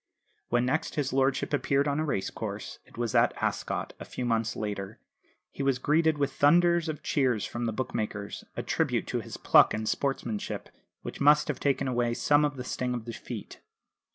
[0.49, 4.25] When next his lordship appeared on a race course it was at Ascot, a few
[4.25, 4.97] months later
[5.51, 9.75] he was greeted with thunders of cheers from the bookmakers, a tribute to his pluck
[9.75, 10.69] and sportsmanship,
[11.03, 13.61] which must have taken away some of the sting of defeat.